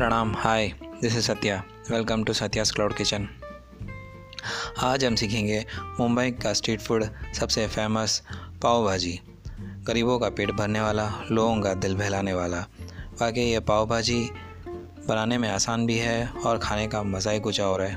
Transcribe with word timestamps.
प्रणाम। 0.00 0.34
Hi 0.36 0.68
this 1.00 1.16
is 1.16 1.20
Satya 1.20 1.64
welcome 1.90 2.24
to 2.24 2.32
Satya's 2.32 2.70
cloud 2.70 2.96
kitchen 2.96 3.28
आज 4.78 5.04
हम 5.04 5.14
सीखेंगे 5.14 5.66
मुंबई 6.00 6.30
का 6.30 6.52
स्ट्रीट 6.52 6.80
फ़ूड 6.80 7.04
सबसे 7.34 7.66
फ़ेमस 7.66 8.22
पाव 8.62 8.84
भाजी। 8.84 9.20
गरीबों 9.60 10.18
का 10.18 10.30
पेट 10.30 10.50
भरने 10.50 10.80
वाला, 10.80 11.12
लोगों 11.30 11.60
का 11.60 11.74
दिल 11.74 11.94
बहलाने 11.94 12.32
वाला। 12.32 12.58
वाकई 13.22 13.40
ये 13.40 13.60
पाव 13.60 13.86
भाजी 13.86 14.30
बनाने 15.08 15.38
में 15.38 15.50
आसान 15.50 15.86
भी 15.86 15.98
है 15.98 16.26
और 16.46 16.58
खाने 16.58 16.88
का 16.88 17.02
मज़ा 17.02 17.30
ही 17.30 17.40
कुछ 17.40 17.60
और 17.60 17.82
है। 17.82 17.96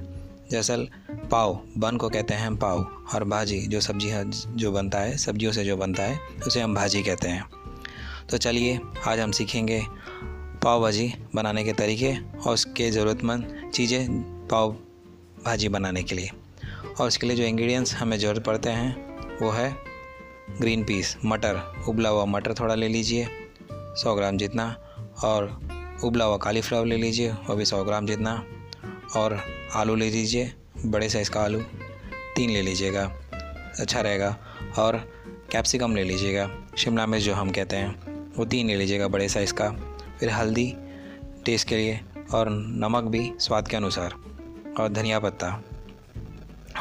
दरअसल, 0.51 0.88
पाव, 1.31 1.59
बन 1.77 1.97
को 1.97 2.09
कहते 2.09 2.33
हैं 2.33 2.55
पाव। 2.55 3.05
और 3.15 3.23
भाजी 3.23 3.61
जो 3.67 3.81
सब्ज़ी 3.81 4.11
जो 4.55 4.71
बनता 4.71 4.99
है, 4.99 5.17
सब्जियों 5.17 5.51
से 5.51 5.63
जो 5.63 5.77
बनता 5.77 6.04
है, 6.04 6.20
उसे 6.47 6.61
हम 6.61 6.75
भाजी 6.75 7.04
कहते 7.04 7.27
हैं। 7.27 7.45
तो 8.29 8.38
चलिए, 8.38 8.79
आज 9.07 9.20
हम 9.20 9.31
सीखेंगे 9.31 9.85
पाव 10.63 10.81
भाजी 10.81 11.13
बनाने 11.35 11.63
के 11.63 11.73
तरीके 11.73 12.16
और 12.16 12.53
उसके 12.53 12.91
ज़रूरतमंद 12.91 13.71
चीज़ें 13.73 14.08
पाव 14.48 14.71
भाजी 15.45 15.70
बनाने 15.70 16.04
के 16.04 16.16
लिए। 16.16 16.30
और 16.99 17.08
उसके 17.08 17.27
लिए 17.27 17.35
जो 17.35 17.44
इंग्रेडिएंट्स 17.44 17.94
हमें 17.94 18.20
ज़रूरत 18.20 18.44
पड़ते 18.44 18.70
हैं, 18.70 19.18
वो 19.41 19.49
है 19.49 19.76
ग्रीन 20.62 20.84
पीस 20.84 21.18
मटर। 21.26 21.84
उबला 21.88 22.09
हुआ 22.09 22.26
मटर 22.26 22.54
थोड़ा 22.54 22.76
ले 22.76 22.88
लीजिए, 22.88 23.27
सौ 23.71 24.16
ग्राम 24.16 24.38
जितना, 24.38 24.77
और 25.23 25.62
उबला 26.04 26.26
हुआ 26.26 26.38
कालीफ्लावर 26.38 26.85
ले 26.85 26.98
लीजिए, 26.98 27.32
वो 27.32 27.55
भी 27.55 27.66
सौ 27.66 27.84
ग्राम 27.84 28.05
जितना, 28.05 28.45
और 29.16 29.40
आलू 29.73 29.95
ले 29.95 30.09
लीजिए, 30.09 30.54
बड़े 30.85 31.09
साइज़ 31.09 31.30
का 31.30 31.41
आलू, 31.41 31.59
तीन 32.35 32.49
ले 32.49 32.62
लीजिएगा 32.62 33.13
अच्छा 33.80 34.02
रहेगा। 34.02 34.38
और 34.80 34.98
कैप्सिकम 35.52 35.95
ले 35.95 36.04
लीजिएगा, 36.04 36.52
शिमला 36.77 37.05
मिर्च 37.05 37.23
जो 37.23 37.34
हम 37.34 37.52
कहते 37.52 37.76
हैं, 37.76 38.04
वो 38.38 38.45
तीन 38.45 38.68
ले 38.68 38.76
लीजिएगा, 38.76 39.07
बड़े 39.07 39.30
साइज़ 39.30 39.54
का। 39.54 39.93
फिर 40.19 40.29
हल्दी 40.29 40.73
टेस्ट 41.45 41.67
के 41.67 41.75
लिए 41.75 42.01
और 42.33 42.49
नमक 42.49 43.03
भी 43.03 43.33
स्वाद 43.39 43.67
के 43.67 43.77
अनुसार। 43.77 44.15
और 44.79 44.89
धनिया 44.89 45.19
पत्ता। 45.19 45.63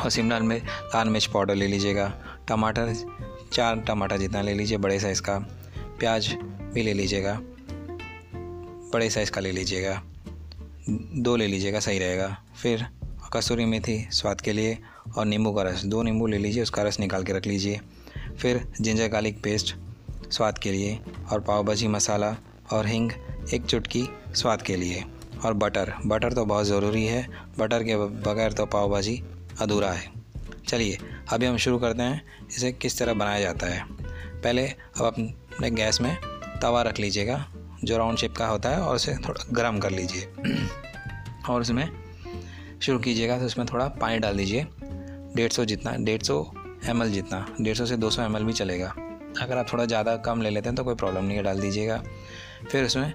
और 0.04 0.10
शिमला 0.10 0.38
मिर्च, 0.38 0.64
लाल 0.64 1.08
मिर्च 1.08 1.26
पाउडर 1.26 1.54
ले 1.54 1.66
लीजिएगा। 1.66 2.24
टमाटर, 2.48 2.94
चार 3.52 3.80
टमाटर 3.80 4.18
जितना 4.18 4.42
ले 4.42 4.54
लीजिए, 4.54 4.78
बड़े 4.78 5.00
साइज़ 5.00 5.22
का। 5.22 5.38
प्याज 5.78 6.34
भी 6.74 6.82
ले 6.82 6.92
लीजिएगा। 6.92 7.40
बड़े 8.92 9.10
साइज़ 9.10 9.30
का 9.30 9.40
ले 9.40 9.52
लीजिएगा। 9.52 10.02
दो 11.14 11.36
ले 11.36 11.46
लीजिएगा, 11.46 11.80
सही 11.80 11.98
रहेगा। 11.98 12.44
फिर 12.62 12.86
कसूरी 13.32 13.64
मेथी 13.64 14.08
स्वाद 14.12 14.40
के 14.40 14.52
लिए 14.52 14.78
और 15.16 15.26
नींबू 15.26 15.52
का 15.52 15.62
रस। 15.62 15.84
दो 15.84 16.02
नींबू 16.02 16.26
ले 16.26 16.38
लीजिए, 16.38 16.62
उसका 16.62 16.82
रस 16.82 17.00
निकाल 17.00 17.24
के 17.24 17.32
रख 17.32 17.46
लीजिए। 17.46 17.80
फिर 18.38 18.72
जिंजर 18.80 19.08
गार्लिक 19.08 19.42
पेस्ट 19.42 19.76
स्वाद 20.32 20.58
के 20.58 20.72
लिए 20.72 21.00
और 21.32 21.40
पाव 21.40 21.64
भाजी 21.64 21.88
मसाला 21.88 22.36
और 22.72 22.86
हिंग 22.86 23.12
एक 23.54 23.64
चुटकी 23.64 24.08
स्वाद 24.34 24.62
के 24.62 24.76
लिए। 24.76 25.04
और 25.44 25.54
बटर। 25.54 25.92
बटर 26.06 26.32
तो 26.32 26.44
बहुत 26.44 26.66
ज़रूरी 26.66 27.04
है। 27.04 27.28
बटर 27.58 27.84
के 27.84 27.96
बगैर 27.96 28.52
तो 28.52 28.66
पाव 28.66 28.90
भाजी 28.90 29.24
अधूरा 29.60 29.92
है। 29.92 30.12
चलिए, 30.68 30.98
अभी 31.32 31.46
हम 31.46 31.56
शुरू 31.56 31.78
करते 31.78 32.02
हैं। 32.02 32.24
इसे 32.56 32.72
किस 32.72 32.98
तरह 32.98 33.14
बनाया 33.14 33.40
जाता 33.40 33.66
है? 33.66 33.84
पहले 34.42 34.66
अब 34.68 35.04
अपने 35.04 35.70
गैस 35.70 36.00
में 36.00 36.16
तवा 36.62 36.82
रख 36.82 36.98
लीजिएगा, 36.98 37.52
जो 37.84 37.98
राउंड 37.98 38.18
शेप 38.18 38.36
का 38.36 38.46
होता 38.46 38.68
है, 38.68 38.80
और 38.80 38.96
उसे 38.96 39.14
थोड़ा 39.14 39.46
गर्म 39.52 39.78
कर 39.78 39.90
लीजिए। 39.90 40.32
और 41.50 41.60
उसमें 41.60 41.88
शुरू 42.82 42.98
कीजिएगा 42.98 43.38
तो 43.38 43.44
उसमें 43.44 43.66
थोड़ा 43.72 43.88
पानी 43.88 44.18
डाल 44.18 44.36
दीजिए। 44.36 44.66
डेढ़ 45.36 45.52
सौ 45.52 45.64
जितना, 45.64 45.96
डेढ़ 45.96 46.22
सौ 46.22 46.52
एम 46.86 47.04
जितना, 47.04 47.54
डेढ़ 47.60 47.76
सौ 47.76 47.86
से 47.86 47.96
दो 47.96 48.10
सौ 48.10 48.22
एम 48.22 48.38
भी 48.38 48.52
चलेगा। 48.52 48.94
अगर 49.40 49.56
आप 49.58 49.72
थोड़ा 49.72 49.84
ज़्यादा 49.84 50.16
कम 50.16 50.42
ले 50.42 50.50
लेते 50.50 50.68
हैं 50.68 50.76
तो 50.76 50.84
कोई 50.84 50.94
प्रॉब्लम 50.94 51.24
नहीं 51.24 51.36
है, 51.36 51.42
डाल 51.42 51.60
दीजिएगा। 51.60 52.02
फिर 52.70 52.84
उसमें 52.84 53.12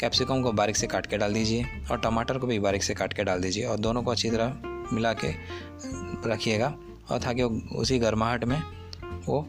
कैप्सिकम 0.00 0.42
को 0.42 0.52
बारीक 0.52 0.76
से 0.76 0.86
काट 0.86 1.06
के 1.06 1.16
डाल 1.16 1.34
दीजिए 1.34 1.64
और 1.90 2.00
टमाटर 2.00 2.38
को 2.38 2.46
भी 2.46 2.58
बारीक 2.58 2.82
से 2.82 2.94
काट 2.94 3.12
के 3.12 3.24
डाल 3.24 3.40
दीजिए 3.40 3.64
और 3.64 3.78
दोनों 3.78 4.02
को 4.02 4.10
अच्छी 4.10 4.30
तरह 4.30 4.88
मिला 4.92 5.12
के 5.14 5.30
रखिएगा 6.30 6.74
और 7.10 7.18
ताकि 7.18 7.42
उसी 7.76 7.98
गर्माहट 7.98 8.44
में 8.44 8.60
वो 9.26 9.40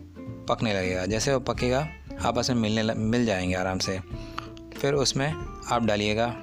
पकने 0.50 0.74
लगेगा। 0.74 1.06
जैसे 1.06 1.34
वो 1.34 1.40
पकेगा, 1.42 1.88
आपस 2.22 2.50
में 2.50 2.58
मिलने 2.58 2.94
मिल 2.96 3.26
जाएँगे 3.26 3.56
आराम 3.56 3.80
से। 3.80 4.00
फिर 4.78 4.94
उसमें 4.96 5.28
आप 5.72 5.86
डालिएगा 5.86 6.36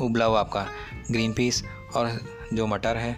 उबला 0.00 0.24
हुआ 0.24 0.40
आपका 0.40 0.66
ग्रीन 1.10 1.32
पीस 1.32 1.62
और 1.96 2.18
जो 2.54 2.66
मटर 2.66 2.96
है, 2.96 3.12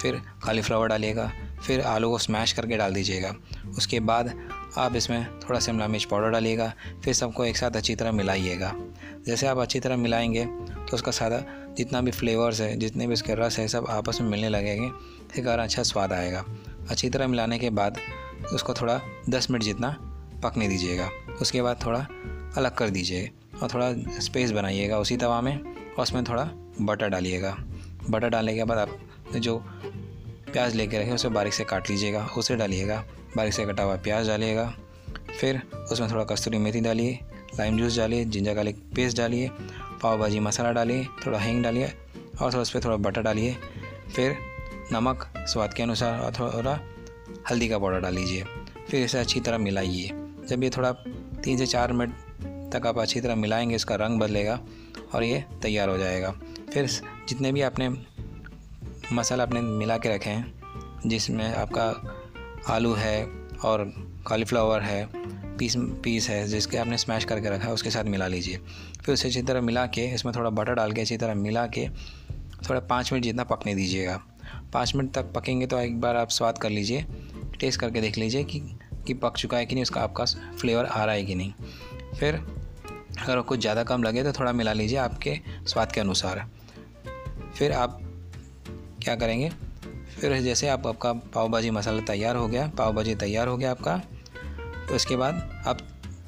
फिर 0.00 0.16
कालीफ्लावर 0.44 0.88
डालिएगा, 0.88 1.30
फिर 1.62 1.80
आलू 1.80 2.10
को 2.10 2.18
स्मैश 2.18 2.52
करके 2.52 2.76
डाल 2.76 2.94
दीजिएगा। 2.94 3.34
उसके 3.68 4.00
बाद 4.00 4.32
आप 4.76 4.96
इसमें 4.96 5.38
थोड़ा 5.40 5.60
शिमला 5.60 5.86
मिर्च 5.88 6.04
पाउडर 6.04 6.30
डालिएगा, 6.30 6.72
फिर 7.04 7.14
सबको 7.14 7.44
एक 7.44 7.56
साथ 7.56 7.70
अच्छी 7.70 7.94
तरह 7.94 8.12
मिलाइएगा। 8.12 8.72
जैसे 9.26 9.46
आप 9.46 9.58
अच्छी 9.58 9.80
तरह 9.80 9.96
मिलाएँगे 9.96 10.44
तो 10.44 10.94
उसका 10.94 11.12
सारा 11.12 11.42
जितना 11.76 12.00
भी 12.00 12.10
फ्लेवर्स 12.10 12.60
है, 12.60 12.76
जितने 12.76 13.06
भी 13.06 13.12
उसके 13.12 13.34
रस 13.34 13.58
है, 13.58 13.66
सब 13.68 13.86
आपस 13.90 14.20
में 14.20 14.28
मिलने 14.28 14.48
लगेंगे, 14.48 14.90
फिर 15.32 15.44
कारण 15.44 15.62
अच्छा 15.62 15.82
स्वाद 15.82 16.12
आएगा। 16.12 16.44
अच्छी 16.90 17.10
तरह 17.10 17.28
मिलाने 17.28 17.58
के 17.58 17.70
बाद 17.70 17.98
उसको 18.52 18.74
थोड़ा 18.74 19.00
दस 19.28 19.50
मिनट 19.50 19.62
जितना 19.62 19.96
पकने 20.42 20.68
दीजिएगा। 20.68 21.10
उसके 21.40 21.62
बाद 21.62 21.84
थोड़ा 21.86 22.06
अलग 22.56 22.74
कर 22.74 22.90
दीजिए 22.90 23.30
और 23.62 23.68
थोड़ा 23.74 23.92
स्पेस 24.20 24.50
बनाइएगा 24.50 24.98
उसी 24.98 25.16
तवा 25.16 25.40
में 25.40 25.56
और 25.56 26.02
उसमें 26.02 26.22
थोड़ा 26.24 26.48
बटर 26.80 27.08
डालिएगा। 27.08 27.56
बटर 28.10 28.28
डालने 28.28 28.54
के 28.54 28.64
बाद 28.64 28.78
आप 28.78 28.98
जो 29.36 29.58
प्याज 30.48 30.74
लेके 30.74 30.98
रखें 30.98 31.12
उसे 31.12 31.28
बारीक 31.28 31.54
से 31.54 31.64
काट 31.64 31.90
लीजिएगा, 31.90 32.26
उसे 32.36 32.56
डालिएगा, 32.56 33.04
बारीक 33.36 33.54
से 33.54 33.64
कटा 33.66 33.82
हुआ 33.82 33.96
प्याज 33.96 34.28
डालिएगा, 34.28 34.72
फिर 35.40 35.60
उसमें 35.92 36.10
थोड़ा 36.10 36.24
कस्तूरी 36.24 36.58
मेथी 36.58 36.80
डालिए 36.80 37.18
लाइम 37.58 37.78
जूस 37.78 37.96
डालिए 37.96 38.24
जिंजर 38.24 38.54
गार्लिक 38.54 38.76
पेस्ट 38.96 39.16
डालिए 39.16 39.50
पाव 40.02 40.18
भाजी 40.18 40.40
मसाला 40.40 40.72
डालिए, 40.72 41.04
थोड़ा 41.26 41.38
हींग 41.38 41.62
डालिए 41.62 41.86
और 41.86 42.52
थोड़ा 42.52 42.60
उस 42.60 42.70
पर 42.70 42.84
थोड़ा 42.84 42.96
बटर 42.98 43.22
डालिए, 43.22 43.56
फिर 44.14 44.36
नमक 44.92 45.28
स्वाद 45.38 45.74
के 45.74 45.82
अनुसार 45.82 46.20
और 46.20 46.32
थोड़ा 46.32 46.78
हल्दी 47.50 47.68
का 47.68 47.78
पाउडर 47.78 48.00
डाल 48.00 48.14
लीजिए, 48.14 48.44
फिर 48.88 49.04
इसे 49.04 49.18
अच्छी 49.18 49.40
तरह 49.40 49.58
मिलाइए। 49.58 50.10
जब 50.48 50.62
ये 50.64 50.70
थोड़ा 50.70 50.92
तीन 51.44 51.58
से 51.58 51.66
चार 51.66 51.92
मिनट 51.92 52.72
तक 52.72 52.86
आप 52.86 52.98
अच्छी 52.98 53.20
तरह 53.20 53.34
मिलाएँगे 53.36 53.76
इसका 53.76 53.94
रंग 53.94 54.20
बदलेगा 54.20 54.58
और 55.14 55.24
ये 55.24 55.44
तैयार 55.62 55.88
हो 55.88 55.98
जाएगा। 55.98 56.30
फिर 56.72 56.86
जितने 57.28 57.52
भी 57.52 57.62
आपने 57.62 57.88
मसाला 59.12 59.42
आपने 59.42 59.60
मिला 59.60 59.96
के 59.98 60.08
रखे 60.08 60.30
हैं, 60.30 60.52
जिसमें 61.06 61.54
आपका 61.54 62.72
आलू 62.72 62.92
है 62.94 63.24
और 63.64 63.92
कॉलीफ्लावर 64.26 64.82
है, 64.82 65.08
पीस 65.58 65.74
पीस 66.04 66.28
है, 66.30 66.46
जिसके 66.48 66.76
आपने 66.76 66.98
स्मैश 66.98 67.24
करके 67.24 67.50
रखा 67.50 67.66
है, 67.66 67.72
उसके 67.72 67.90
साथ 67.90 68.04
मिला 68.06 68.26
लीजिए। 68.26 68.56
फिर 69.04 69.12
उसे 69.12 69.28
अच्छी 69.28 69.42
तरह 69.42 69.60
मिला 69.60 69.86
के, 69.86 70.06
इसमें 70.14 70.34
थोड़ा 70.36 70.50
बटर 70.50 70.74
डाल 70.74 70.92
के 70.92 71.00
अच्छी 71.00 71.16
तरह 71.16 71.34
मिला 71.34 71.66
के, 71.66 71.88
थोड़ा 72.68 72.80
पाँच 72.80 73.12
मिनट 73.12 73.24
जितना 73.24 73.44
पकने 73.44 73.74
दीजिएगा। 73.74 74.20
पाँच 74.72 74.94
मिनट 74.96 75.12
तक 75.14 75.32
पकेंगे 75.32 75.66
तो 75.66 75.78
एक 75.78 76.00
बार 76.00 76.16
आप 76.16 76.30
स्वाद 76.30 76.58
कर 76.58 76.70
लीजिए 76.70 77.06
टेस्ट 77.60 77.80
करके 77.80 78.00
देख 78.00 78.18
लीजिए 78.18 78.44
कि 78.44 78.60
कि 79.06 79.14
पक 79.14 79.36
चुका 79.36 79.56
है 79.56 79.66
कि 79.66 79.74
नहीं, 79.74 79.82
उसका 79.82 80.00
आपका 80.00 80.24
फ्लेवर 80.60 80.84
आ 80.84 81.04
रहा 81.04 81.14
है 81.14 81.24
कि 81.24 81.34
नहीं। 81.34 81.52
फिर 82.18 82.34
अगर 82.34 83.40
कुछ 83.40 83.60
ज़्यादा 83.60 83.82
कम 83.84 84.02
लगे 84.02 84.22
तो 84.24 84.32
थोड़ा 84.32 84.52
मिला 84.52 84.72
लीजिए 84.72 84.98
आपके 84.98 85.38
स्वाद 85.66 85.92
के 85.92 86.00
अनुसार। 86.00 86.44
फिर 87.54 87.72
आप 87.72 88.00
क्या 89.02 89.14
करेंगे? 89.16 89.50
फिर 90.20 90.40
जैसे 90.40 90.68
आप, 90.68 90.86
आपका 90.86 91.12
पाव 91.12 91.48
भाजी 91.48 91.70
मसाला 91.70 92.00
तैयार 92.02 92.36
हो 92.36 92.48
गया 92.48 92.66
पाव 92.78 92.92
भाजी 92.92 93.14
तैयार 93.14 93.48
हो 93.48 93.56
गया 93.56 93.70
आपका 93.70 93.96
तो 94.88 94.94
उसके 94.94 95.16
बाद 95.16 95.64
आप 95.66 95.78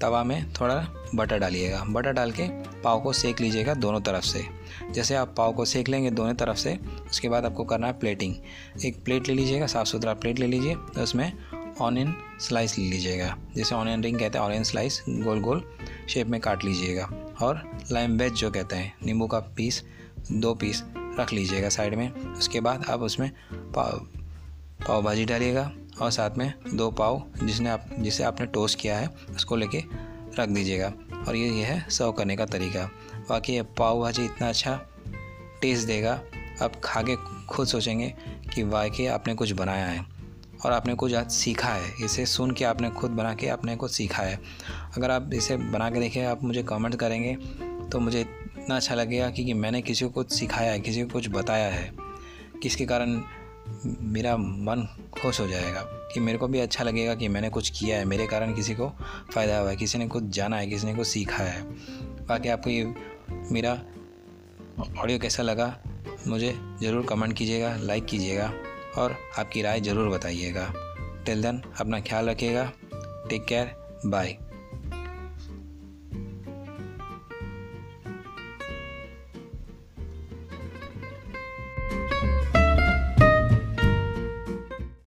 तवा 0.00 0.22
में 0.24 0.52
थोड़ा 0.52 0.74
बटर 1.14 1.38
डालिएगा। 1.38 1.82
बटर 1.84 2.12
डाल 2.12 2.32
के 2.32 2.48
पाव 2.82 3.00
को 3.00 3.12
सेक 3.12 3.40
लीजिएगा 3.40 3.74
दोनों 3.74 4.00
तरफ़ 4.00 4.24
से। 4.24 4.44
जैसे 4.90 5.14
आप 5.14 5.34
पाव 5.38 5.52
को 5.52 5.64
सेक 5.64 5.88
लेंगे 5.88 6.10
दोनों 6.10 6.34
तरफ़ 6.34 6.56
से, 6.56 6.78
उसके 7.10 7.28
बाद 7.28 7.44
आपको 7.44 7.64
करना 7.64 7.86
है 7.86 7.92
प्लेटिंग। 7.92 8.34
एक 8.84 9.02
प्लेट 9.04 9.28
ले 9.28 9.34
लीजिएगा 9.34 9.66
साफ़ 9.66 9.88
सुथरा 9.88 10.14
प्लेट 10.14 10.38
ले 10.38 10.46
लीजिए 10.46 10.74
तो 10.74 11.02
उसमें 11.02 11.32
ऑनियन 11.80 12.14
स्लाइस 12.40 12.78
ले 12.78 12.84
लीजिएगा। 12.84 13.36
जैसे 13.56 13.74
ऑनियन 13.74 14.02
रिंग 14.02 14.18
कहते 14.18 14.38
हैं, 14.38 14.44
ऑनियन 14.44 14.62
स्लाइस 14.62 15.02
गोल 15.08 15.40
गोल 15.40 15.64
शेप 16.08 16.26
में 16.26 16.40
काट 16.40 16.64
लीजिएगा। 16.64 17.10
और 17.42 17.62
लाइम 17.92 18.16
वेज 18.18 18.32
जो 18.32 18.50
कहते 18.50 18.76
हैं, 18.76 18.92
नींबू 19.04 19.26
का 19.26 19.40
पीस, 19.56 19.82
दो 20.32 20.54
पीस 20.54 20.82
रख 21.20 21.32
लीजिएगा 21.32 21.68
साइड 21.68 21.94
में। 21.94 22.10
उसके 22.12 22.60
बाद 22.60 22.84
आप 22.90 23.00
उसमें 23.00 23.30
पाव 23.52 24.06
पाव 24.80 25.02
भाजी 25.02 25.24
डालिएगा 25.24 25.70
और 26.00 26.10
साथ 26.10 26.36
में 26.38 26.52
दो 26.74 26.90
पाव 26.90 27.22
जिसने 27.42 27.70
आप, 27.70 27.86
जिसे 27.98 28.24
आपने 28.24 28.46
टोस्ट 28.46 28.78
किया 28.78 28.98
है, 28.98 29.08
उसको 29.36 29.56
लेके 29.56 29.82
रख 30.38 30.48
दीजिएगा। 30.48 30.92
और 31.28 31.36
ये 31.36 31.48
ये 31.48 31.64
है 31.64 31.88
सर्व 31.90 32.12
करने 32.12 32.36
का 32.36 32.46
तरीका। 32.46 32.84
बाकी 33.28 33.52
ये 33.52 33.62
पाव 33.78 34.00
भाजी 34.00 34.24
इतना 34.24 34.48
अच्छा 34.48 34.80
टेस्ट 35.62 35.86
देगा, 35.86 36.20
आप 36.62 36.80
खा 36.84 37.02
के 37.02 37.16
खुद 37.46 37.66
सोचेंगे 37.66 38.14
कि 38.54 38.62
वाकई 38.62 39.06
आपने 39.06 39.34
कुछ 39.34 39.50
बनाया 39.52 39.86
है 39.86 40.04
और 40.64 40.72
आपने 40.72 40.94
कुछ 40.94 41.14
आज 41.14 41.30
सीखा 41.30 41.68
है। 41.68 42.04
इसे 42.04 42.26
सुन 42.26 42.50
के 42.50 42.64
आपने 42.64 42.90
खुद 42.90 43.10
बना 43.10 43.34
के 43.34 43.48
आपने 43.48 43.76
कुछ 43.76 43.92
सीखा 43.92 44.22
है। 44.22 44.40
अगर 44.96 45.10
आप 45.10 45.30
इसे 45.34 45.56
बना 45.56 45.90
के 45.90 46.00
देखें, 46.00 46.24
आप 46.24 46.42
मुझे 46.44 46.62
कमेंट 46.62 46.96
करेंगे 46.96 47.34
तो 47.92 48.00
मुझे 48.00 48.24
इतना 48.70 48.76
अच्छा 48.76 48.94
लगेगा 48.94 49.28
कि, 49.30 49.52
मैंने 49.54 49.80
किसी 49.82 50.04
को 50.04 50.10
कुछ 50.12 50.32
सिखाया 50.32 50.72
है 50.72 50.80
किसी 50.80 51.02
को 51.02 51.08
कुछ 51.10 51.28
बताया 51.28 51.68
है 51.68 51.90
किसके 52.62 52.84
कारण 52.86 53.20
मेरा 54.14 54.36
मन 54.36 54.86
खुश 55.12 55.40
हो 55.40 55.46
जाएगा 55.48 55.80
कि 56.12 56.20
मेरे 56.20 56.38
को 56.38 56.48
भी 56.48 56.58
अच्छा 56.60 56.84
लगेगा 56.84 57.14
कि 57.14 57.28
मैंने 57.28 57.48
कुछ 57.50 57.70
किया 57.70 57.96
है 57.98 58.04
मेरे 58.04 58.26
कारण 58.26 58.54
किसी 58.54 58.74
को 58.74 58.88
फ़ायदा 59.34 59.58
हुआ 59.58 59.70
है 59.70 59.76
किसी 59.76 59.98
ने 59.98 60.06
कुछ 60.06 60.28
जाना 60.30 60.56
है 60.56 60.66
किसी 60.66 60.86
ने 60.86 60.94
कुछ 60.94 61.06
सीखा 61.06 61.44
है। 61.44 61.62
बाकी 62.26 62.48
आपको 62.48 62.70
ये 62.70 62.84
मेरा 63.52 63.72
ऑडियो 64.98 65.18
कैसा 65.18 65.42
लगा 65.42 65.68
मुझे 66.26 66.52
ज़रूर 66.82 67.06
कमेंट 67.06 67.36
कीजिएगा 67.36 67.74
लाइक 67.80 68.06
कीजिएगा 68.06 68.52
और 68.98 69.16
आपकी 69.38 69.62
राय 69.62 69.80
ज़रूर 69.80 70.08
बताइएगा। 70.08 70.72
टिल 71.26 71.42
देन 71.42 71.62
अपना 71.80 72.00
ख्याल 72.00 72.30
रखिएगा। 72.30 72.70
Take 73.30 73.44
care 73.44 73.74
bye. 74.06 74.38